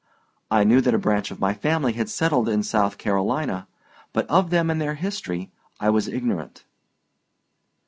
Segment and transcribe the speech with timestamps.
[0.49, 3.67] I knew that a branch of my family had settled in South Carolina,
[4.13, 6.63] but of them and their history I was ignorant.